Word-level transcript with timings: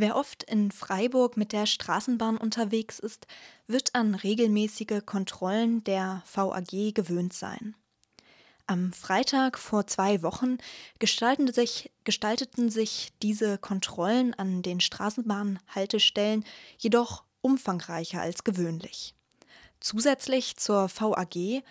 Wer 0.00 0.14
oft 0.14 0.44
in 0.44 0.70
Freiburg 0.70 1.36
mit 1.36 1.52
der 1.52 1.66
Straßenbahn 1.66 2.36
unterwegs 2.36 3.00
ist, 3.00 3.26
wird 3.66 3.96
an 3.96 4.14
regelmäßige 4.14 5.04
Kontrollen 5.04 5.82
der 5.82 6.22
VAG 6.32 6.94
gewöhnt 6.94 7.32
sein. 7.32 7.74
Am 8.68 8.92
Freitag 8.92 9.58
vor 9.58 9.88
zwei 9.88 10.22
Wochen 10.22 10.58
gestalteten 11.00 11.52
sich, 11.52 11.90
gestalteten 12.04 12.70
sich 12.70 13.12
diese 13.24 13.58
Kontrollen 13.58 14.34
an 14.34 14.62
den 14.62 14.78
Straßenbahnhaltestellen 14.78 16.44
jedoch 16.78 17.24
umfangreicher 17.40 18.20
als 18.20 18.44
gewöhnlich. 18.44 19.16
Zusätzlich 19.80 20.56
zur 20.58 20.88
VAG 20.88 21.64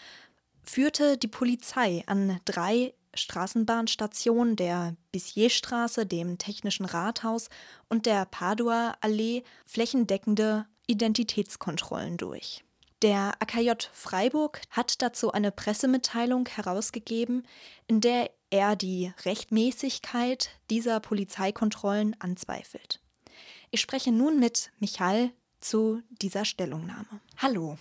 führte 0.63 1.17
die 1.17 1.29
Polizei 1.29 2.03
an 2.07 2.41
drei 2.43 2.93
Straßenbahnstation 3.17 4.55
der 4.55 4.95
Bissierstraße, 5.11 6.05
dem 6.05 6.37
Technischen 6.37 6.85
Rathaus 6.85 7.49
und 7.89 8.05
der 8.05 8.25
Padua 8.25 8.95
Allee 9.01 9.43
flächendeckende 9.65 10.65
Identitätskontrollen 10.87 12.17
durch. 12.17 12.63
Der 13.01 13.33
AKJ 13.39 13.71
Freiburg 13.91 14.61
hat 14.71 15.01
dazu 15.01 15.31
eine 15.31 15.51
Pressemitteilung 15.51 16.47
herausgegeben, 16.47 17.45
in 17.87 18.01
der 18.01 18.31
er 18.49 18.75
die 18.75 19.11
Rechtmäßigkeit 19.25 20.49
dieser 20.69 20.99
Polizeikontrollen 20.99 22.15
anzweifelt. 22.19 23.01
Ich 23.69 23.81
spreche 23.81 24.11
nun 24.11 24.39
mit 24.39 24.71
Michael 24.79 25.31
zu 25.59 26.01
dieser 26.09 26.45
Stellungnahme. 26.45 27.19
Hallo. 27.37 27.77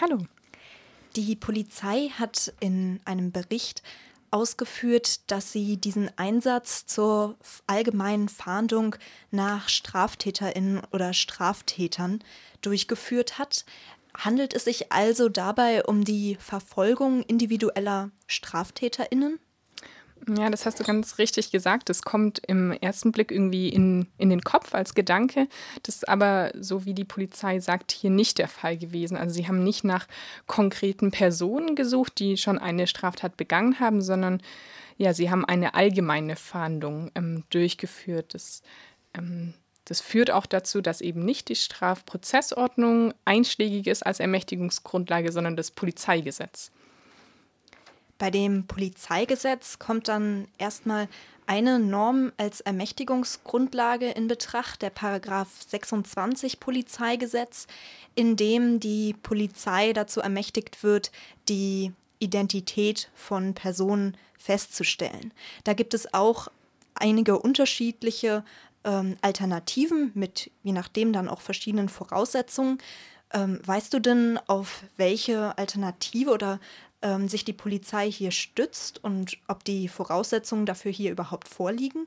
Hallo. 0.00 0.18
Die 1.14 1.34
Polizei 1.36 2.08
hat 2.08 2.52
in 2.60 3.00
einem 3.06 3.32
Bericht 3.32 3.82
ausgeführt, 4.30 5.30
dass 5.30 5.52
sie 5.52 5.76
diesen 5.76 6.10
Einsatz 6.16 6.86
zur 6.86 7.36
allgemeinen 7.66 8.28
Fahndung 8.28 8.96
nach 9.30 9.68
Straftäterinnen 9.68 10.82
oder 10.92 11.12
Straftätern 11.12 12.22
durchgeführt 12.62 13.38
hat. 13.38 13.64
Handelt 14.16 14.54
es 14.54 14.64
sich 14.64 14.92
also 14.92 15.28
dabei 15.28 15.84
um 15.84 16.04
die 16.04 16.36
Verfolgung 16.36 17.22
individueller 17.22 18.10
Straftäterinnen? 18.26 19.38
Ja, 20.28 20.50
das 20.50 20.66
hast 20.66 20.80
du 20.80 20.84
ganz 20.84 21.18
richtig 21.18 21.52
gesagt. 21.52 21.88
Das 21.88 22.02
kommt 22.02 22.40
im 22.48 22.72
ersten 22.72 23.12
Blick 23.12 23.30
irgendwie 23.30 23.68
in, 23.68 24.08
in 24.18 24.28
den 24.28 24.40
Kopf 24.40 24.74
als 24.74 24.94
Gedanke. 24.94 25.46
Das 25.84 25.96
ist 25.96 26.08
aber, 26.08 26.50
so 26.58 26.84
wie 26.84 26.94
die 26.94 27.04
Polizei 27.04 27.60
sagt, 27.60 27.92
hier 27.92 28.10
nicht 28.10 28.38
der 28.38 28.48
Fall 28.48 28.76
gewesen. 28.76 29.16
Also 29.16 29.34
sie 29.34 29.46
haben 29.46 29.62
nicht 29.62 29.84
nach 29.84 30.08
konkreten 30.48 31.12
Personen 31.12 31.76
gesucht, 31.76 32.18
die 32.18 32.36
schon 32.36 32.58
eine 32.58 32.88
Straftat 32.88 33.36
begangen 33.36 33.78
haben, 33.78 34.02
sondern 34.02 34.42
ja, 34.96 35.14
sie 35.14 35.30
haben 35.30 35.44
eine 35.44 35.74
allgemeine 35.74 36.34
Fahndung 36.34 37.12
ähm, 37.14 37.44
durchgeführt. 37.50 38.34
Das, 38.34 38.62
ähm, 39.14 39.54
das 39.84 40.00
führt 40.00 40.32
auch 40.32 40.46
dazu, 40.46 40.80
dass 40.80 41.02
eben 41.02 41.24
nicht 41.24 41.48
die 41.48 41.54
Strafprozessordnung 41.54 43.14
einschlägig 43.24 43.86
ist 43.86 44.04
als 44.04 44.18
Ermächtigungsgrundlage, 44.18 45.30
sondern 45.30 45.54
das 45.54 45.70
Polizeigesetz. 45.70 46.72
Bei 48.18 48.30
dem 48.30 48.66
Polizeigesetz 48.66 49.78
kommt 49.78 50.08
dann 50.08 50.48
erstmal 50.58 51.08
eine 51.46 51.78
Norm 51.78 52.32
als 52.38 52.60
Ermächtigungsgrundlage 52.60 54.10
in 54.10 54.26
Betracht, 54.26 54.82
der 54.82 54.90
Paragraph 54.90 55.48
26 55.68 56.58
Polizeigesetz, 56.58 57.66
in 58.14 58.36
dem 58.36 58.80
die 58.80 59.14
Polizei 59.22 59.92
dazu 59.92 60.20
ermächtigt 60.20 60.82
wird, 60.82 61.12
die 61.48 61.92
Identität 62.18 63.10
von 63.14 63.54
Personen 63.54 64.16
festzustellen. 64.38 65.32
Da 65.64 65.74
gibt 65.74 65.94
es 65.94 66.12
auch 66.14 66.48
einige 66.94 67.38
unterschiedliche 67.38 68.44
ähm, 68.84 69.16
Alternativen 69.20 70.12
mit 70.14 70.50
je 70.62 70.72
nachdem 70.72 71.12
dann 71.12 71.28
auch 71.28 71.40
verschiedenen 71.40 71.88
Voraussetzungen. 71.88 72.78
Ähm, 73.32 73.60
weißt 73.64 73.92
du 73.92 73.98
denn, 73.98 74.38
auf 74.46 74.84
welche 74.96 75.58
Alternative 75.58 76.30
oder 76.30 76.60
ähm, 77.02 77.28
sich 77.28 77.44
die 77.44 77.52
Polizei 77.52 78.10
hier 78.10 78.30
stützt 78.30 79.02
und 79.02 79.38
ob 79.48 79.64
die 79.64 79.88
Voraussetzungen 79.88 80.66
dafür 80.66 80.92
hier 80.92 81.10
überhaupt 81.12 81.48
vorliegen? 81.48 82.06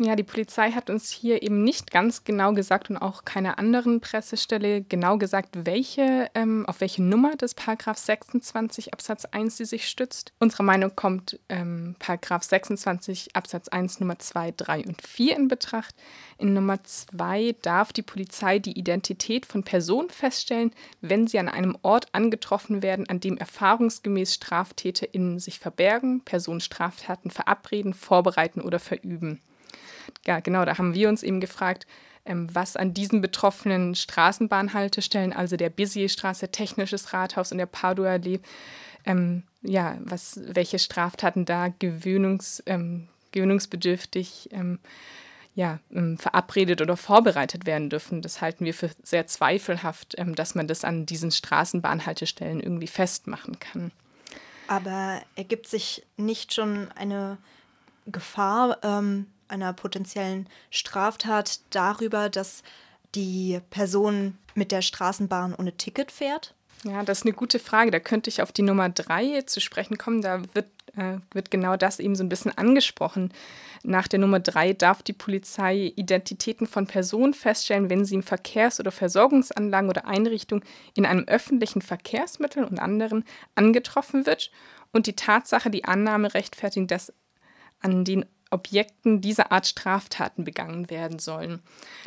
Ja, 0.00 0.14
die 0.14 0.22
Polizei 0.22 0.70
hat 0.70 0.90
uns 0.90 1.10
hier 1.10 1.42
eben 1.42 1.64
nicht 1.64 1.90
ganz 1.90 2.22
genau 2.22 2.52
gesagt 2.52 2.88
und 2.88 2.98
auch 2.98 3.24
keiner 3.24 3.58
anderen 3.58 4.00
Pressestelle 4.00 4.82
genau 4.82 5.18
gesagt, 5.18 5.66
welche, 5.66 6.30
ähm, 6.36 6.66
auf 6.66 6.80
welche 6.80 7.02
Nummer 7.02 7.34
des 7.34 7.54
Paragraph 7.54 7.98
26 7.98 8.92
Absatz 8.92 9.24
1 9.24 9.56
sie 9.56 9.64
sich 9.64 9.88
stützt. 9.88 10.32
Unserer 10.38 10.62
Meinung 10.62 10.94
kommt 10.94 11.40
ähm, 11.48 11.96
Paragraph 11.98 12.44
26 12.44 13.34
Absatz 13.34 13.66
1 13.66 13.98
Nummer 13.98 14.20
2, 14.20 14.54
3 14.56 14.84
und 14.84 15.02
4 15.02 15.36
in 15.36 15.48
Betracht. 15.48 15.96
In 16.38 16.54
Nummer 16.54 16.80
2 16.84 17.56
darf 17.60 17.92
die 17.92 18.02
Polizei 18.02 18.60
die 18.60 18.78
Identität 18.78 19.46
von 19.46 19.64
Personen 19.64 20.10
feststellen, 20.10 20.70
wenn 21.00 21.26
sie 21.26 21.40
an 21.40 21.48
einem 21.48 21.76
Ort 21.82 22.06
angetroffen 22.12 22.84
werden, 22.84 23.08
an 23.08 23.18
dem 23.18 23.36
erfahrungsgemäß 23.36 24.34
StraftäterInnen 24.34 25.40
sich 25.40 25.58
verbergen, 25.58 26.20
Personen 26.20 26.60
Straftaten 26.60 27.32
verabreden, 27.32 27.94
vorbereiten 27.94 28.60
oder 28.60 28.78
verüben 28.78 29.42
ja, 30.26 30.40
genau, 30.40 30.64
da 30.64 30.78
haben 30.78 30.94
wir 30.94 31.08
uns 31.08 31.22
eben 31.22 31.40
gefragt, 31.40 31.86
ähm, 32.24 32.48
was 32.52 32.76
an 32.76 32.94
diesen 32.94 33.20
betroffenen 33.20 33.94
Straßenbahnhaltestellen, 33.94 35.32
also 35.32 35.56
der 35.56 35.70
Bissierstraße, 35.70 36.50
Technisches 36.50 37.12
Rathaus 37.12 37.52
und 37.52 37.58
der 37.58 37.66
Padua 37.66 38.10
Allee, 38.10 38.40
ähm, 39.06 39.42
ja, 39.62 39.96
was, 40.00 40.40
welche 40.44 40.78
Straftaten 40.78 41.44
da 41.44 41.68
gewöhnungs, 41.68 42.62
ähm, 42.66 43.08
gewöhnungsbedürftig 43.32 44.50
ähm, 44.52 44.78
ja, 45.54 45.80
ähm, 45.92 46.18
verabredet 46.18 46.80
oder 46.80 46.96
vorbereitet 46.96 47.66
werden 47.66 47.90
dürfen. 47.90 48.22
Das 48.22 48.40
halten 48.40 48.64
wir 48.64 48.74
für 48.74 48.90
sehr 49.02 49.26
zweifelhaft, 49.26 50.14
ähm, 50.16 50.34
dass 50.34 50.54
man 50.54 50.68
das 50.68 50.84
an 50.84 51.04
diesen 51.04 51.32
Straßenbahnhaltestellen 51.32 52.60
irgendwie 52.60 52.86
festmachen 52.86 53.58
kann. 53.58 53.90
Aber 54.68 55.20
ergibt 55.34 55.66
sich 55.66 56.04
nicht 56.16 56.54
schon 56.54 56.92
eine 56.92 57.38
Gefahr, 58.06 58.78
einer 59.48 59.72
potenziellen 59.72 60.48
Straftat 60.70 61.60
darüber, 61.70 62.28
dass 62.28 62.62
die 63.14 63.60
Person 63.70 64.38
mit 64.54 64.72
der 64.72 64.82
Straßenbahn 64.82 65.54
ohne 65.54 65.76
Ticket 65.76 66.12
fährt? 66.12 66.54
Ja, 66.84 67.02
das 67.02 67.18
ist 67.18 67.26
eine 67.26 67.34
gute 67.34 67.58
Frage. 67.58 67.90
Da 67.90 67.98
könnte 67.98 68.30
ich 68.30 68.42
auf 68.42 68.52
die 68.52 68.62
Nummer 68.62 68.88
drei 68.88 69.42
zu 69.42 69.60
sprechen 69.60 69.98
kommen. 69.98 70.22
Da 70.22 70.42
wird, 70.54 70.68
äh, 70.96 71.18
wird 71.32 71.50
genau 71.50 71.76
das 71.76 71.98
eben 71.98 72.14
so 72.14 72.22
ein 72.22 72.28
bisschen 72.28 72.56
angesprochen. 72.56 73.32
Nach 73.82 74.06
der 74.06 74.18
Nummer 74.18 74.40
drei 74.40 74.72
darf 74.72 75.02
die 75.02 75.12
Polizei 75.12 75.92
Identitäten 75.96 76.66
von 76.66 76.86
Personen 76.86 77.34
feststellen, 77.34 77.90
wenn 77.90 78.04
sie 78.04 78.16
in 78.16 78.22
Verkehrs- 78.22 78.80
oder 78.80 78.90
Versorgungsanlagen 78.90 79.90
oder 79.90 80.06
Einrichtungen 80.06 80.64
in 80.94 81.06
einem 81.06 81.24
öffentlichen 81.24 81.82
Verkehrsmittel 81.82 82.64
und 82.64 82.78
anderen 82.78 83.24
angetroffen 83.54 84.26
wird 84.26 84.50
und 84.92 85.06
die 85.06 85.16
Tatsache 85.16 85.70
die 85.70 85.84
Annahme 85.84 86.34
rechtfertigt, 86.34 86.90
dass 86.90 87.12
an 87.80 88.04
den 88.04 88.24
Objekten 88.50 89.20
dieser 89.20 89.52
Art 89.52 89.66
Straftaten 89.66 90.44
begangen 90.44 90.90
werden 90.90 91.18
sollen. 91.18 91.60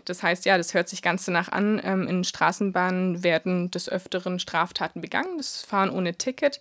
Das 0.05 0.23
heißt, 0.23 0.45
ja, 0.45 0.57
das 0.57 0.73
hört 0.73 0.89
sich 0.89 1.01
ganz 1.01 1.25
danach 1.25 1.49
an. 1.49 1.79
Ähm, 1.83 2.07
in 2.07 2.23
Straßenbahnen 2.23 3.23
werden 3.23 3.71
des 3.71 3.89
Öfteren 3.89 4.39
Straftaten 4.39 5.01
begangen, 5.01 5.37
das 5.37 5.61
Fahren 5.61 5.89
ohne 5.89 6.15
Ticket. 6.15 6.59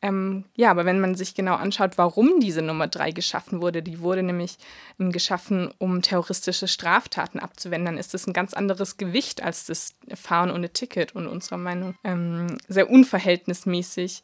Ähm, 0.00 0.44
ja, 0.54 0.70
aber 0.70 0.84
wenn 0.84 1.00
man 1.00 1.16
sich 1.16 1.34
genau 1.34 1.56
anschaut, 1.56 1.98
warum 1.98 2.38
diese 2.40 2.62
Nummer 2.62 2.86
3 2.86 3.10
geschaffen 3.10 3.60
wurde, 3.60 3.82
die 3.82 4.00
wurde 4.00 4.22
nämlich 4.22 4.56
ähm, 5.00 5.10
geschaffen, 5.10 5.72
um 5.78 6.02
terroristische 6.02 6.68
Straftaten 6.68 7.40
abzuwenden, 7.40 7.86
dann 7.86 7.98
ist 7.98 8.14
das 8.14 8.26
ein 8.26 8.32
ganz 8.32 8.54
anderes 8.54 8.96
Gewicht 8.96 9.42
als 9.42 9.66
das 9.66 9.94
Fahren 10.14 10.50
ohne 10.50 10.70
Ticket 10.70 11.14
und 11.16 11.26
unserer 11.26 11.58
Meinung 11.58 11.96
ähm, 12.04 12.58
sehr 12.68 12.88
unverhältnismäßig 12.88 14.22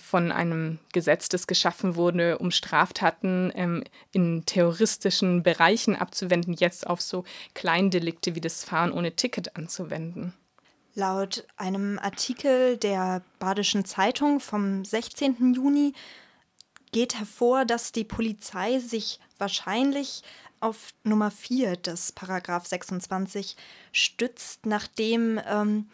von 0.00 0.30
einem 0.30 0.78
Gesetz, 0.92 1.28
das 1.28 1.46
geschaffen 1.48 1.96
wurde, 1.96 2.38
um 2.38 2.52
Straftaten 2.52 3.52
ähm, 3.56 3.82
in 4.12 4.46
terroristischen 4.46 5.42
Bereichen 5.42 5.96
abzuwenden, 5.96 6.54
jetzt 6.54 6.86
auf 6.86 7.00
so 7.00 7.24
Kleindelikte 7.54 8.36
wie 8.36 8.40
das 8.40 8.62
Fahren 8.62 8.92
ohne 8.92 9.16
Ticket 9.16 9.56
anzuwenden. 9.56 10.34
Laut 10.94 11.46
einem 11.56 11.98
Artikel 11.98 12.76
der 12.76 13.22
Badischen 13.38 13.84
Zeitung 13.84 14.40
vom 14.40 14.84
16. 14.84 15.52
Juni 15.54 15.92
geht 16.92 17.18
hervor, 17.18 17.64
dass 17.64 17.92
die 17.92 18.04
Polizei 18.04 18.78
sich 18.78 19.20
wahrscheinlich 19.36 20.22
auf 20.60 20.94
Nummer 21.04 21.30
4 21.30 21.76
des 21.76 22.12
Paragraph 22.12 22.66
26 22.66 23.56
stützt, 23.92 24.64
nachdem 24.64 25.40
ähm, 25.46 25.88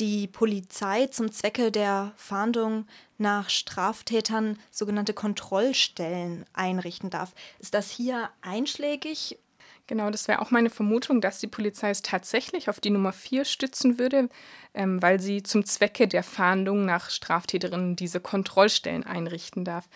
die 0.00 0.26
Polizei 0.26 1.06
zum 1.06 1.30
Zwecke 1.30 1.70
der 1.70 2.12
Fahndung 2.16 2.86
nach 3.18 3.50
Straftätern 3.50 4.58
sogenannte 4.70 5.14
Kontrollstellen 5.14 6.44
einrichten 6.52 7.10
darf. 7.10 7.32
Ist 7.58 7.74
das 7.74 7.90
hier 7.90 8.30
einschlägig? 8.42 9.38
Genau, 9.86 10.10
das 10.10 10.28
wäre 10.28 10.40
auch 10.40 10.50
meine 10.50 10.70
Vermutung, 10.70 11.20
dass 11.20 11.40
die 11.40 11.46
Polizei 11.46 11.90
es 11.90 12.00
tatsächlich 12.00 12.70
auf 12.70 12.80
die 12.80 12.90
Nummer 12.90 13.12
4 13.12 13.44
stützen 13.44 13.98
würde, 13.98 14.30
ähm, 14.72 15.02
weil 15.02 15.20
sie 15.20 15.42
zum 15.42 15.66
Zwecke 15.66 16.08
der 16.08 16.22
Fahndung 16.22 16.86
nach 16.86 17.10
Straftäterinnen 17.10 17.94
diese 17.94 18.20
Kontrollstellen 18.20 19.04
einrichten 19.04 19.64
darf. 19.64 19.88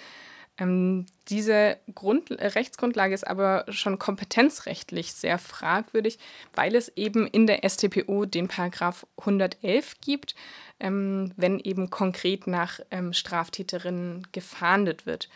Ähm, 0.58 1.06
diese 1.28 1.76
Grund 1.94 2.30
Rechtsgrundlage 2.30 3.14
ist 3.14 3.26
aber 3.26 3.64
schon 3.68 3.98
kompetenzrechtlich 3.98 5.12
sehr 5.12 5.38
fragwürdig, 5.38 6.18
weil 6.54 6.74
es 6.74 6.88
eben 6.96 7.26
in 7.26 7.46
der 7.46 7.68
StPO 7.68 8.24
den 8.24 8.48
Paragraph 8.48 9.06
111 9.18 10.00
gibt, 10.00 10.34
ähm, 10.80 11.32
wenn 11.36 11.60
eben 11.60 11.90
konkret 11.90 12.46
nach 12.46 12.80
ähm, 12.90 13.12
Straftäterinnen 13.12 14.26
gefahndet 14.32 15.06
wird. 15.06 15.28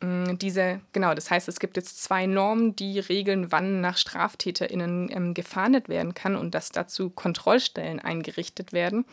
Ähm, 0.00 0.38
diese, 0.38 0.80
genau, 0.92 1.14
das 1.14 1.30
heißt, 1.30 1.48
es 1.48 1.60
gibt 1.60 1.76
jetzt 1.76 2.02
zwei 2.02 2.26
Normen, 2.26 2.76
die 2.76 2.98
regeln, 2.98 3.52
wann 3.52 3.80
nach 3.80 3.96
StraftäterInnen 3.96 5.10
ähm, 5.10 5.34
gefahndet 5.34 5.88
werden 5.88 6.14
kann 6.14 6.36
und 6.36 6.54
dass 6.54 6.70
dazu 6.70 7.10
Kontrollstellen 7.10 8.00
eingerichtet 8.00 8.72
werden. 8.72 9.04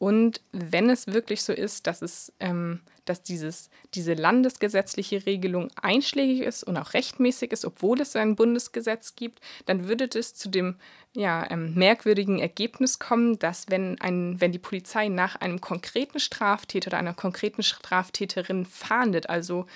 Und 0.00 0.40
wenn 0.50 0.88
es 0.88 1.08
wirklich 1.08 1.42
so 1.42 1.52
ist, 1.52 1.86
dass, 1.86 2.00
es, 2.00 2.32
ähm, 2.40 2.80
dass 3.04 3.22
dieses, 3.22 3.68
diese 3.92 4.14
landesgesetzliche 4.14 5.26
Regelung 5.26 5.68
einschlägig 5.76 6.40
ist 6.40 6.64
und 6.64 6.78
auch 6.78 6.94
rechtmäßig 6.94 7.52
ist, 7.52 7.66
obwohl 7.66 8.00
es 8.00 8.16
ein 8.16 8.34
Bundesgesetz 8.34 9.14
gibt, 9.14 9.42
dann 9.66 9.88
würde 9.88 10.08
das 10.08 10.34
zu 10.34 10.48
dem 10.48 10.76
ja, 11.12 11.46
ähm, 11.50 11.74
merkwürdigen 11.74 12.38
Ergebnis 12.38 12.98
kommen, 12.98 13.38
dass 13.38 13.66
wenn, 13.68 14.00
ein, 14.00 14.40
wenn 14.40 14.52
die 14.52 14.58
Polizei 14.58 15.08
nach 15.08 15.36
einem 15.36 15.60
konkreten 15.60 16.18
Straftäter 16.18 16.88
oder 16.88 16.98
einer 16.98 17.12
konkreten 17.12 17.62
Straftäterin 17.62 18.64
fahndet, 18.64 19.28
also 19.28 19.66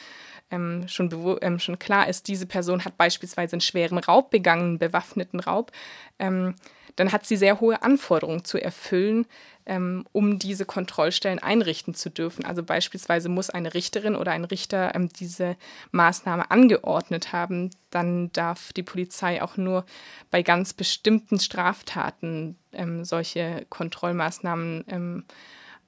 ähm, 0.55 0.89
schon, 0.89 1.11
ähm, 1.43 1.59
schon 1.59 1.79
klar 1.79 2.09
ist, 2.09 2.29
diese 2.29 2.47
Person 2.47 2.85
hat 2.85 2.97
beispielsweise 2.97 3.55
einen 3.55 3.61
schweren 3.61 3.99
Raub 3.99 4.31
begangen, 4.31 4.62
einen 4.62 4.79
bewaffneten 4.79 5.41
Raub, 5.41 5.73
ähm, 6.19 6.55
dann 6.97 7.12
hat 7.12 7.27
sie 7.27 7.37
sehr 7.37 7.61
hohe 7.61 7.83
Anforderungen 7.83 8.45
zu 8.45 8.62
erfüllen, 8.62 9.27
ähm, 9.67 10.05
um 10.12 10.39
diese 10.39 10.65
Kontrollstellen 10.65 11.39
einrichten 11.39 11.95
zu 11.95 12.11
dürfen. 12.11 12.45
Also 12.45 12.62
beispielsweise 12.62 13.29
muss 13.29 13.51
eine 13.51 13.75
Richterin 13.75 14.15
oder 14.15 14.33
ein 14.33 14.45
Richter 14.45 14.95
ähm, 14.95 15.09
diese 15.09 15.56
Maßnahme 15.91 16.51
angeordnet 16.51 17.33
haben. 17.33 17.71
Dann 17.91 18.31
darf 18.33 18.73
die 18.75 18.83
Polizei 18.83 19.43
auch 19.43 19.57
nur 19.57 19.85
bei 20.31 20.43
ganz 20.43 20.73
bestimmten 20.73 21.41
Straftaten 21.41 22.57
ähm, 22.73 23.05
solche 23.05 23.67
Kontrollmaßnahmen 23.71 24.85
ähm, 24.89 25.25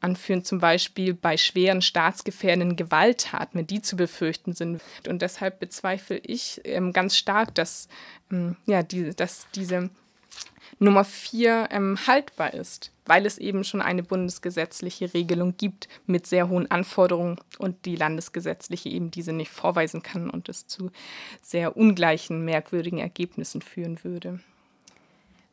anführen, 0.01 0.45
zum 0.45 0.59
Beispiel 0.59 1.15
bei 1.15 1.37
schweren 1.37 1.83
staatsgefährdenden 1.83 2.77
Gewalttaten, 2.77 3.59
wenn 3.59 3.67
die 3.67 3.83
zu 3.83 3.97
befürchten 3.97 4.53
sind. 4.53 4.83
Und 5.09 5.23
deshalb 5.23 5.61
bezweifle 5.61 6.19
ich 6.19 6.61
ähm, 6.65 6.93
ganz 6.93 7.17
stark, 7.17 7.55
dass, 7.55 7.89
ähm, 8.31 8.57
ja, 8.67 8.83
die, 8.83 9.11
dass 9.15 9.47
diese 9.55 9.91
Nummer 10.79 11.05
vier 11.05 11.69
ähm, 11.71 11.99
haltbar 12.07 12.53
ist, 12.53 12.93
weil 13.07 13.25
es 13.25 13.39
eben 13.39 13.65
schon 13.65 13.81
eine 13.81 14.03
bundesgesetzliche 14.03 15.15
Regelung 15.15 15.57
gibt 15.57 15.89
mit 16.07 16.27
sehr 16.27 16.49
hohen 16.49 16.71
Anforderungen 16.71 17.41
und 17.59 17.87
die 17.87 17.97
landesgesetzliche 17.97 18.91
eben 18.91 19.11
diese 19.11 19.33
nicht 19.33 19.51
vorweisen 19.51 20.03
kann 20.03 20.29
und 20.29 20.49
es 20.49 20.67
zu 20.67 20.91
sehr 21.41 21.77
ungleichen, 21.77 22.45
merkwürdigen 22.45 22.99
Ergebnissen 22.99 23.63
führen 23.63 24.05
würde. 24.05 24.41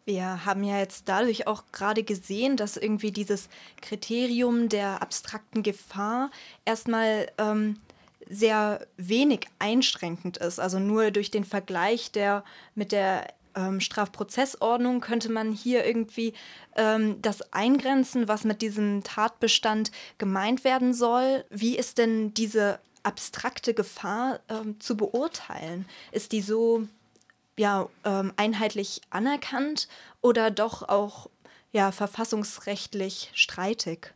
Wir 0.06 0.46
haben 0.46 0.64
ja 0.64 0.80
jetzt 0.80 1.08
dadurch 1.08 1.48
auch 1.48 1.64
gerade 1.72 2.04
gesehen, 2.04 2.58
dass 2.58 2.76
irgendwie 2.76 3.12
dieses 3.12 3.48
Kriterium 3.82 4.68
der 4.68 5.02
abstrakten 5.02 5.64
Gefahr 5.64 6.30
erstmal 6.66 7.32
ähm, 7.38 7.80
sehr 8.30 8.86
wenig 8.98 9.48
einschränkend 9.60 10.38
ist. 10.38 10.60
Also 10.60 10.80
nur 10.80 11.12
durch 11.12 11.32
den 11.32 11.46
Vergleich 11.46 12.12
der 12.12 12.44
mit 12.76 12.92
der 12.92 13.28
ähm, 13.56 13.80
Strafprozessordnung 13.80 15.00
könnte 15.00 15.32
man 15.32 15.52
hier 15.52 15.86
irgendwie 15.86 16.34
ähm, 16.76 17.22
das 17.22 17.54
eingrenzen, 17.54 18.28
was 18.28 18.44
mit 18.44 18.62
diesem 18.62 19.04
Tatbestand 19.04 19.92
gemeint 20.18 20.64
werden 20.64 20.94
soll. 20.94 21.46
Wie 21.50 21.78
ist 21.78 21.98
denn 21.98 22.34
diese 22.34 22.80
abstrakte 23.04 23.74
Gefahr 23.74 24.40
ähm, 24.50 24.80
zu 24.80 24.98
beurteilen? 24.98 25.86
Ist 26.12 26.32
die 26.32 26.42
so 26.42 26.88
ja, 27.58 27.88
ähm, 28.04 28.34
einheitlich 28.36 29.02
anerkannt 29.10 29.88
oder 30.22 30.52
doch 30.52 30.88
auch 30.88 31.30
ja, 31.72 31.92
verfassungsrechtlich 31.92 33.32
streitig? 33.34 34.14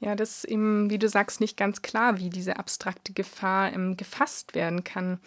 Ja, 0.00 0.16
das 0.16 0.38
ist 0.38 0.44
eben, 0.44 0.90
wie 0.90 0.98
du 0.98 1.08
sagst, 1.08 1.40
nicht 1.40 1.56
ganz 1.56 1.80
klar, 1.82 2.18
wie 2.18 2.28
diese 2.28 2.58
abstrakte 2.58 3.12
Gefahr 3.12 3.72
ähm, 3.72 3.96
gefasst 3.96 4.54
werden 4.54 4.82
kann. 4.82 5.20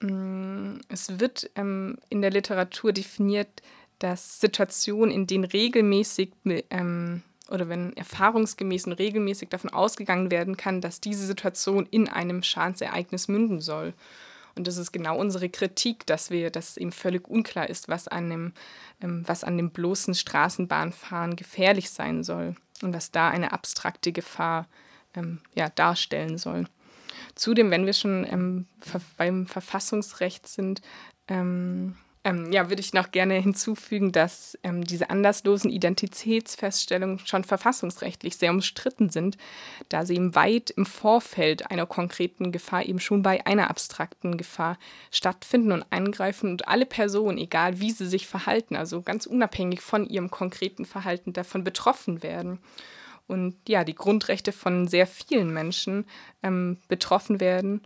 Mm, 0.00 0.80
es 0.88 1.18
wird 1.20 1.50
ähm, 1.56 1.98
in 2.10 2.20
der 2.20 2.30
Literatur 2.30 2.92
definiert, 2.92 3.62
dass 3.98 4.40
Situationen, 4.40 5.10
in 5.10 5.26
denen 5.26 5.44
regelmäßig 5.44 6.32
ähm, 6.70 7.22
oder 7.48 7.68
wenn 7.68 7.96
erfahrungsgemäß 7.96 8.86
und 8.86 8.92
regelmäßig 8.92 9.48
davon 9.48 9.70
ausgegangen 9.70 10.30
werden 10.30 10.56
kann, 10.56 10.80
dass 10.80 11.00
diese 11.00 11.26
Situation 11.26 11.86
in 11.90 12.08
einem 12.08 12.42
Schadensereignis 12.42 13.28
münden 13.28 13.60
soll. 13.60 13.92
Und 14.60 14.66
das 14.66 14.76
ist 14.76 14.92
genau 14.92 15.16
unsere 15.16 15.48
Kritik, 15.48 16.04
dass 16.04 16.30
wir, 16.30 16.50
dass 16.50 16.76
eben 16.76 16.92
völlig 16.92 17.26
unklar 17.26 17.70
ist, 17.70 17.88
was 17.88 18.08
an 18.08 18.28
dem, 18.28 18.52
ähm, 19.00 19.22
was 19.26 19.42
an 19.42 19.56
dem 19.56 19.70
bloßen 19.70 20.14
Straßenbahnfahren 20.14 21.34
gefährlich 21.34 21.88
sein 21.88 22.22
soll 22.22 22.56
und 22.82 22.92
was 22.92 23.10
da 23.10 23.30
eine 23.30 23.52
abstrakte 23.52 24.12
Gefahr 24.12 24.68
ähm, 25.14 25.40
ja, 25.54 25.70
darstellen 25.70 26.36
soll. 26.36 26.66
Zudem, 27.36 27.70
wenn 27.70 27.86
wir 27.86 27.94
schon 27.94 28.26
ähm, 28.30 28.66
beim 29.16 29.46
Verfassungsrecht 29.46 30.46
sind, 30.46 30.82
ähm, 31.26 31.96
ähm, 32.22 32.52
ja, 32.52 32.68
würde 32.68 32.80
ich 32.80 32.92
noch 32.92 33.12
gerne 33.12 33.34
hinzufügen, 33.34 34.12
dass 34.12 34.58
ähm, 34.62 34.84
diese 34.84 35.08
anderslosen 35.08 35.70
Identitätsfeststellungen 35.70 37.18
schon 37.20 37.44
verfassungsrechtlich 37.44 38.36
sehr 38.36 38.50
umstritten 38.50 39.08
sind, 39.08 39.38
da 39.88 40.04
sie 40.04 40.16
eben 40.16 40.34
weit 40.34 40.70
im 40.70 40.84
Vorfeld 40.84 41.70
einer 41.70 41.86
konkreten 41.86 42.52
Gefahr 42.52 42.84
eben 42.84 43.00
schon 43.00 43.22
bei 43.22 43.46
einer 43.46 43.70
abstrakten 43.70 44.36
Gefahr 44.36 44.78
stattfinden 45.10 45.72
und 45.72 45.86
eingreifen 45.90 46.50
und 46.50 46.68
alle 46.68 46.84
Personen, 46.84 47.38
egal 47.38 47.80
wie 47.80 47.90
sie 47.90 48.06
sich 48.06 48.26
verhalten, 48.26 48.76
also 48.76 49.00
ganz 49.00 49.24
unabhängig 49.24 49.80
von 49.80 50.06
ihrem 50.06 50.30
konkreten 50.30 50.84
Verhalten 50.84 51.32
davon 51.32 51.64
betroffen 51.64 52.22
werden 52.22 52.58
und 53.30 53.56
ja, 53.68 53.84
die 53.84 53.94
Grundrechte 53.94 54.52
von 54.52 54.88
sehr 54.88 55.06
vielen 55.06 55.54
Menschen 55.54 56.04
ähm, 56.42 56.78
betroffen 56.88 57.40
werden. 57.40 57.80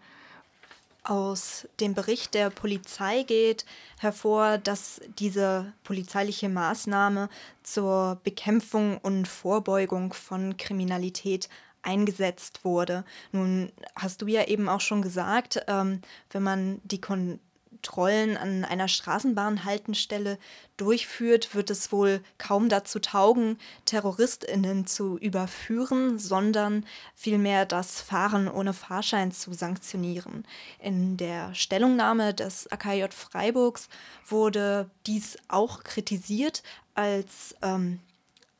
Aus 1.04 1.68
dem 1.80 1.92
Bericht 1.92 2.32
der 2.32 2.48
Polizei 2.48 3.24
geht 3.24 3.66
hervor, 3.98 4.56
dass 4.56 5.02
diese 5.18 5.74
polizeiliche 5.84 6.48
Maßnahme 6.48 7.28
zur 7.62 8.18
Bekämpfung 8.24 8.96
und 8.98 9.28
Vorbeugung 9.28 10.14
von 10.14 10.56
Kriminalität 10.56 11.50
eingesetzt 11.82 12.64
wurde. 12.64 13.04
Nun 13.32 13.70
hast 13.94 14.22
du 14.22 14.26
ja 14.26 14.44
eben 14.44 14.66
auch 14.70 14.80
schon 14.80 15.02
gesagt, 15.02 15.62
ähm, 15.68 16.00
wenn 16.30 16.42
man 16.42 16.80
die 16.84 17.02
Kon 17.02 17.38
Kontrollen 17.84 18.38
an 18.38 18.64
einer 18.64 18.88
Straßenbahnhaltestelle 18.88 20.38
durchführt, 20.78 21.54
wird 21.54 21.68
es 21.68 21.92
wohl 21.92 22.24
kaum 22.38 22.70
dazu 22.70 22.98
taugen, 22.98 23.58
Terroristinnen 23.84 24.86
zu 24.86 25.18
überführen, 25.18 26.18
sondern 26.18 26.86
vielmehr 27.14 27.66
das 27.66 28.00
Fahren 28.00 28.48
ohne 28.48 28.72
Fahrschein 28.72 29.32
zu 29.32 29.52
sanktionieren. 29.52 30.46
In 30.78 31.18
der 31.18 31.54
Stellungnahme 31.54 32.32
des 32.32 32.72
AKJ 32.72 33.08
Freiburgs 33.10 33.90
wurde 34.26 34.88
dies 35.06 35.36
auch 35.48 35.84
kritisiert 35.84 36.62
als 36.94 37.54
ähm, 37.60 38.00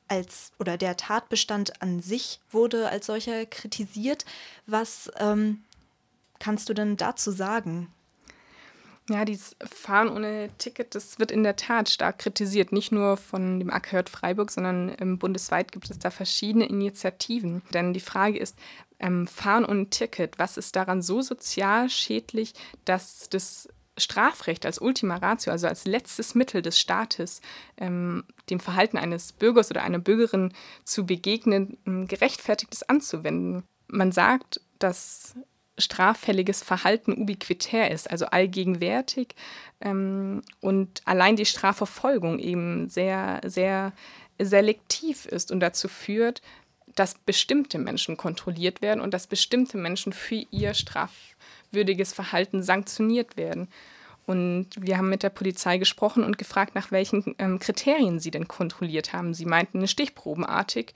als 0.07 0.53
oder 0.59 0.77
der 0.77 0.99
Tatbestand 0.99 1.81
an 1.81 2.03
sich 2.03 2.41
wurde 2.51 2.91
als 2.91 3.07
solcher 3.07 3.47
kritisiert. 3.47 4.27
Was 4.67 5.11
ähm, 5.17 5.65
kannst 6.39 6.69
du 6.69 6.75
denn 6.75 6.99
dazu 6.99 7.31
sagen? 7.31 7.89
Ja, 9.11 9.27
dieses 9.27 9.55
Fahren 9.63 10.09
ohne 10.09 10.49
Ticket, 10.57 10.95
das 10.95 11.19
wird 11.19 11.31
in 11.31 11.43
der 11.43 11.57
Tat 11.57 11.91
stark 11.91 12.19
kritisiert. 12.19 12.73
Nicht 12.73 12.91
nur 12.91 13.19
von 13.19 13.59
dem 13.61 13.71
AKJ 13.71 14.09
Freiburg, 14.09 14.51
sondern 14.51 14.95
ähm, 14.99 15.19
bundesweit 15.19 15.73
gibt 15.73 15.91
es 15.91 15.99
da 15.99 16.11
verschiedene 16.11 16.67
Initiativen. 16.67 17.61
Denn 17.75 17.93
die 17.93 18.01
Frage 18.01 18.39
ist, 18.39 18.59
ähm, 18.99 19.27
Fahren 19.27 19.67
ohne 19.67 19.91
Ticket, 19.91 20.39
was 20.39 20.57
ist 20.57 20.75
daran 20.75 21.03
so 21.03 21.21
sozial 21.21 21.91
schädlich, 21.91 22.55
dass 22.87 23.29
das 23.29 23.69
Strafrecht 23.99 24.65
als 24.65 24.81
Ultima 24.81 25.17
Ratio, 25.17 25.53
also 25.53 25.67
als 25.67 25.85
letztes 25.85 26.35
Mittel 26.35 26.63
des 26.63 26.81
Staates, 26.81 27.43
ähm, 27.77 28.25
dem 28.49 28.59
Verhalten 28.59 28.97
eines 28.97 29.33
Bürgers 29.33 29.71
oder 29.71 29.83
einer 29.83 29.99
Bürgerin 29.99 30.55
zu 30.85 31.05
begegnen, 31.05 31.77
ähm, 31.87 32.09
gerechtfertigt 32.09 32.73
ist 32.73 32.89
anzuwenden. 32.89 33.65
Man 33.87 34.13
sagt, 34.13 34.63
dass 34.79 35.37
straffälliges 35.79 36.63
Verhalten 36.63 37.13
ubiquitär 37.13 37.91
ist, 37.91 38.11
also 38.11 38.27
allgegenwärtig 38.27 39.35
ähm, 39.81 40.43
und 40.61 41.03
allein 41.05 41.37
die 41.37 41.47
Strafverfolgung 41.47 42.39
eben 42.39 42.89
sehr, 42.89 43.41
sehr 43.45 43.93
selektiv 44.39 45.27
ist 45.27 45.51
und 45.51 45.61
dazu 45.61 45.89
führt, 45.89 46.43
dass 46.95 47.15
bestimmte 47.15 47.79
Menschen 47.79 48.17
kontrolliert 48.17 48.83
werden 48.83 49.01
und 49.01 49.13
dass 49.15 49.27
bestimmte 49.27 49.77
Menschen 49.77 50.13
für 50.13 50.47
ihr 50.51 50.75
strafwürdiges 50.75 52.13
Verhalten 52.13 52.63
sanktioniert 52.63 53.37
werden. 53.37 53.69
Und 54.27 54.69
wir 54.79 54.97
haben 54.97 55.11
mit 55.11 55.23
der 55.23 55.31
Polizei 55.31 55.77
gesprochen 55.77 56.25
und 56.25 56.39
gefragt, 56.39 56.75
nach 56.75 56.91
welchen 56.91 57.35
ähm, 57.39 57.59
Kriterien 57.59 58.21
sie 58.21 58.31
denn 58.31 58.49
kontrolliert 58.49 59.13
haben. 59.13 59.35
Sie 59.35 59.45
meinten 59.45 59.79
eine 59.79 59.89
stichprobenartig. 59.89 60.95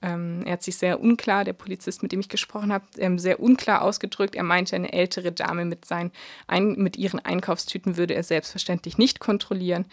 Ähm, 0.00 0.42
er 0.46 0.54
hat 0.54 0.62
sich 0.62 0.76
sehr 0.76 1.00
unklar, 1.00 1.44
der 1.44 1.52
Polizist, 1.52 2.02
mit 2.02 2.12
dem 2.12 2.20
ich 2.20 2.30
gesprochen 2.30 2.72
habe, 2.72 2.86
ähm, 2.96 3.18
sehr 3.18 3.40
unklar 3.40 3.82
ausgedrückt. 3.82 4.34
Er 4.34 4.44
meinte, 4.44 4.76
eine 4.76 4.92
ältere 4.94 5.30
Dame 5.30 5.66
mit, 5.66 5.84
seinen, 5.84 6.10
ein, 6.46 6.72
mit 6.76 6.96
ihren 6.96 7.20
Einkaufstüten 7.20 7.98
würde 7.98 8.14
er 8.14 8.22
selbstverständlich 8.22 8.96
nicht 8.96 9.20
kontrollieren. 9.20 9.84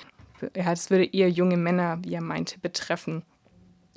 Ja, 0.56 0.72
es 0.72 0.90
würde 0.90 1.06
eher 1.06 1.30
junge 1.30 1.58
Männer, 1.58 2.00
wie 2.04 2.14
er 2.14 2.22
meinte, 2.22 2.58
betreffen. 2.60 3.24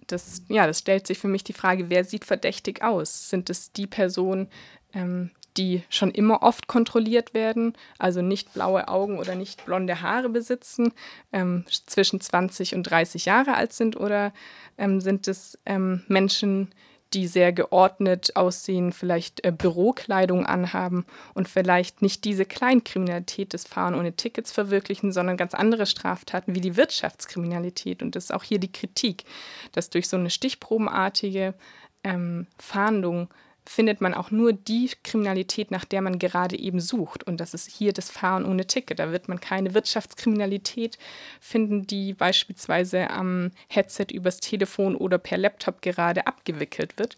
Das, 0.09 0.43
ja, 0.49 0.67
das 0.67 0.81
stellt 0.81 1.07
sich 1.07 1.19
für 1.19 1.29
mich 1.29 1.45
die 1.45 1.55
Frage, 1.55 1.91
wer 1.91 2.05
sieht 2.05 2.25
verdächtig 2.25 2.83
aus? 2.83 3.31
Sind 3.31 3.49
es 3.49 3.73
die 3.73 3.87
Personen, 3.87 4.49
ähm, 4.93 5.31
die 5.57 5.83
schon 5.89 6.11
immer 6.11 6.43
oft 6.43 6.67
kontrolliert 6.67 7.35
werden, 7.35 7.75
also 7.99 8.23
nicht 8.23 8.53
blaue 8.55 8.89
Augen 8.89 9.19
oder 9.19 9.35
nicht 9.35 9.65
blonde 9.65 10.01
Haare 10.01 10.29
besitzen, 10.29 10.93
ähm, 11.33 11.65
zwischen 11.87 12.21
20 12.21 12.75
und 12.75 12.85
30 12.85 13.27
Jahre 13.27 13.55
alt 13.55 13.73
sind 13.73 13.97
oder 13.97 14.33
ähm, 14.79 15.01
sind 15.01 15.29
es 15.29 15.59
ähm, 15.67 16.03
Menschen, 16.09 16.73
die 17.15 17.27
sehr 17.29 17.53
geordnet 17.53 18.35
aussehen, 18.35 18.93
vielleicht 18.93 19.45
äh, 19.45 19.53
Bürokleidung 19.53 20.47
anhaben 20.47 21.07
und 21.35 21.49
vielleicht 21.49 22.03
nicht 22.03 22.25
diese 22.25 22.45
Kleinkriminalität 22.45 23.53
des 23.53 23.65
Fahren 23.65 23.95
ohne 23.95 24.15
Tickets 24.15 24.51
verwirklichen, 24.51 25.13
sondern 25.13 25.37
ganz 25.37 25.55
andere 25.55 25.87
Straftaten 25.87 26.55
wie 26.55 26.61
die 26.61 26.77
Wirtschaftskriminalität. 26.77 28.03
Und 28.03 28.17
das 28.17 28.25
ist 28.25 28.35
auch 28.35 28.43
hier 28.43 28.59
die 28.59 28.73
Kritik, 28.73 29.25
dass 29.73 29.91
durch 29.91 30.09
so 30.09 30.17
eine 30.17 30.31
stichprobenartige 30.31 31.55
ähm, 32.03 32.49
Fahndung 32.59 33.29
findet 33.67 34.01
man 34.01 34.13
auch 34.13 34.31
nur 34.31 34.53
die 34.53 34.91
Kriminalität, 35.03 35.71
nach 35.71 35.85
der 35.85 36.03
man 36.03 36.19
gerade 36.19 36.59
eben 36.59 36.81
sucht. 36.81 37.25
Und 37.25 37.39
das 37.39 37.55
ist 37.55 37.71
hier 37.71 37.93
das 37.93 38.11
Fahren 38.11 38.45
ohne 38.45 38.67
Ticket. 38.67 38.99
Da 38.99 39.11
wird 39.11 39.29
man 39.29 39.41
keine 39.41 39.75
Wirtschaftskriminalität 39.75 40.99
finden, 41.41 41.87
die 41.87 42.13
beispielsweise 42.13 43.11
am 43.11 43.53
Headset 43.69 44.07
übers 44.13 44.39
Telefon 44.39 44.95
oder 44.95 45.19
per 45.19 45.39
Laptop 45.39 45.81
gerade 45.81 46.27
abgewickelt 46.27 46.99
wird. 46.99 47.17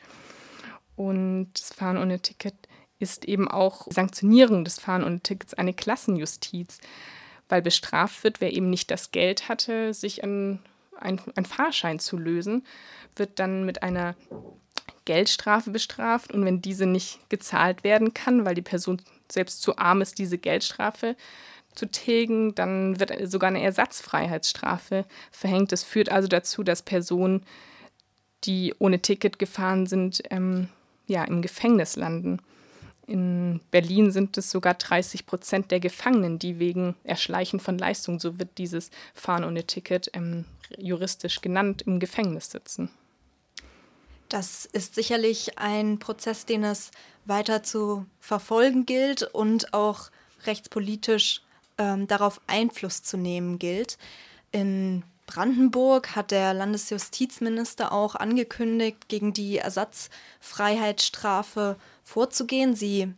Und 0.94 1.50
das 1.54 1.72
Fahren 1.72 1.98
ohne 1.98 2.20
Ticket 2.20 2.54
ist 2.98 3.24
eben 3.26 3.48
auch 3.48 3.86
Sanktionierung 3.90 4.64
des 4.64 4.78
Fahren 4.78 5.04
ohne 5.04 5.20
Tickets 5.20 5.52
eine 5.54 5.74
Klassenjustiz, 5.74 6.78
weil 7.48 7.60
bestraft 7.60 8.24
wird, 8.24 8.40
wer 8.40 8.52
eben 8.52 8.70
nicht 8.70 8.90
das 8.90 9.10
Geld 9.10 9.48
hatte, 9.48 9.92
sich 9.92 10.22
einen, 10.22 10.60
einen 10.98 11.44
Fahrschein 11.44 11.98
zu 11.98 12.16
lösen, 12.16 12.64
wird 13.16 13.38
dann 13.38 13.66
mit 13.66 13.82
einer 13.82 14.14
Geldstrafe 15.06 15.70
bestraft 15.70 16.32
und 16.32 16.44
wenn 16.44 16.60
diese 16.60 16.84
nicht 16.84 17.18
gezahlt 17.30 17.82
werden 17.82 18.12
kann, 18.12 18.44
weil 18.44 18.54
die 18.54 18.62
Person 18.62 19.00
selbst 19.32 19.62
zu 19.62 19.78
arm 19.78 20.02
ist, 20.02 20.18
diese 20.18 20.36
Geldstrafe 20.36 21.16
zu 21.74 21.90
tilgen, 21.90 22.54
dann 22.54 23.00
wird 23.00 23.12
sogar 23.30 23.48
eine 23.48 23.62
Ersatzfreiheitsstrafe 23.62 25.04
verhängt. 25.30 25.72
Das 25.72 25.84
führt 25.84 26.10
also 26.10 26.28
dazu, 26.28 26.62
dass 26.62 26.82
Personen, 26.82 27.44
die 28.44 28.74
ohne 28.78 29.00
Ticket 29.00 29.38
gefahren 29.38 29.86
sind, 29.86 30.22
ähm, 30.30 30.68
ja, 31.06 31.24
im 31.24 31.40
Gefängnis 31.42 31.96
landen. 31.96 32.38
In 33.06 33.60
Berlin 33.70 34.10
sind 34.10 34.36
es 34.36 34.50
sogar 34.50 34.74
30 34.74 35.26
Prozent 35.26 35.70
der 35.70 35.78
Gefangenen, 35.78 36.40
die 36.40 36.58
wegen 36.58 36.96
Erschleichen 37.04 37.60
von 37.60 37.78
Leistungen, 37.78 38.18
so 38.18 38.38
wird 38.40 38.58
dieses 38.58 38.90
Fahren 39.14 39.44
ohne 39.44 39.64
Ticket 39.64 40.10
ähm, 40.12 40.44
juristisch 40.76 41.40
genannt, 41.40 41.82
im 41.82 42.00
Gefängnis 42.00 42.50
sitzen. 42.50 42.90
Das 44.28 44.66
ist 44.66 44.94
sicherlich 44.94 45.58
ein 45.58 45.98
Prozess, 45.98 46.46
den 46.46 46.64
es 46.64 46.90
weiter 47.24 47.62
zu 47.62 48.06
verfolgen 48.20 48.86
gilt 48.86 49.22
und 49.22 49.74
auch 49.74 50.10
rechtspolitisch 50.44 51.42
ähm, 51.78 52.06
darauf 52.06 52.40
Einfluss 52.46 53.02
zu 53.02 53.16
nehmen 53.16 53.58
gilt. 53.58 53.98
In 54.52 55.02
Brandenburg 55.26 56.16
hat 56.16 56.30
der 56.30 56.54
Landesjustizminister 56.54 57.92
auch 57.92 58.14
angekündigt, 58.14 59.08
gegen 59.08 59.32
die 59.32 59.58
Ersatzfreiheitsstrafe 59.58 61.76
vorzugehen, 62.04 62.76
sie 62.76 63.12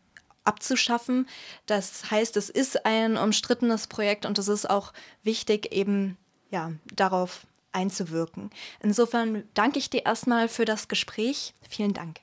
abzuschaffen. 0.45 1.29
Das 1.67 2.11
heißt, 2.11 2.38
es 2.38 2.49
ist 2.49 2.87
ein 2.87 3.19
umstrittenes 3.19 3.87
Projekt 3.87 4.25
und 4.25 4.38
es 4.38 4.49
ist 4.49 4.69
auch 4.69 4.95
wichtig, 5.23 5.73
eben 5.73 6.17
ja, 6.50 6.73
darauf 6.95 7.47
einzuwirken. 7.73 8.51
Insofern 8.81 9.45
danke 9.55 9.79
ich 9.79 9.91
dir 9.91 10.05
erstmal 10.07 10.49
für 10.49 10.65
das 10.65 10.89
Gespräch. 10.89 11.55
Vielen 11.69 11.95
Dank. 11.95 12.21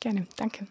Gerne, 0.00 0.26
danke. 0.36 0.66